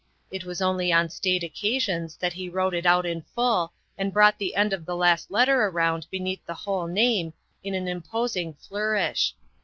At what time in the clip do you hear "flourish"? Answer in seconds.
8.55-9.35